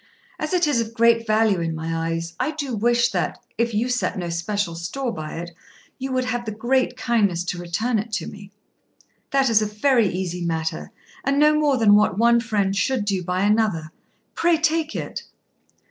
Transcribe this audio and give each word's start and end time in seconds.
As 0.39 0.51
it 0.51 0.65
is 0.65 0.81
of 0.81 0.95
great 0.95 1.27
value 1.27 1.59
in 1.59 1.75
my 1.75 1.95
eyes, 2.07 2.33
I 2.39 2.53
do 2.53 2.73
wish 2.75 3.11
that, 3.11 3.37
if 3.59 3.71
you 3.71 3.87
set 3.87 4.17
no 4.17 4.29
special 4.29 4.73
store 4.73 5.11
by 5.13 5.35
it, 5.35 5.51
you 5.99 6.11
would 6.11 6.25
have 6.25 6.43
the 6.45 6.51
great 6.51 6.97
kindness 6.97 7.43
to 7.43 7.59
return 7.59 7.99
it 7.99 8.11
to 8.13 8.25
me." 8.25 8.49
"That 9.29 9.47
is 9.47 9.61
a 9.61 9.67
very 9.67 10.07
easy 10.07 10.41
matter, 10.43 10.89
and 11.23 11.37
no 11.37 11.53
more 11.53 11.77
than 11.77 11.93
what 11.93 12.17
one 12.17 12.39
friend 12.39 12.75
should 12.75 13.05
do 13.05 13.23
by 13.23 13.41
another. 13.43 13.91
Pray 14.33 14.57
take 14.57 14.95
it." 14.95 15.21